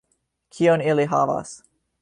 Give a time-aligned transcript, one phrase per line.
[0.55, 1.55] Kion ili havas